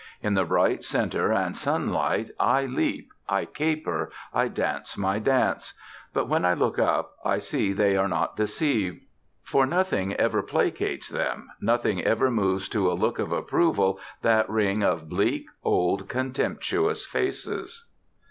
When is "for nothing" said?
9.43-10.15